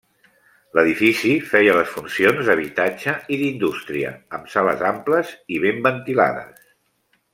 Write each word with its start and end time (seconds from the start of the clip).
L'edifici 0.77 1.33
feia 1.49 1.75
les 1.79 1.91
funcions 1.97 2.41
d’habitatge 2.49 3.13
i 3.35 3.39
d’indústria, 3.43 4.15
amb 4.39 4.49
sales 4.55 4.83
amples 4.93 5.35
i 5.57 5.61
ben 5.67 5.85
ventilades. 5.91 6.65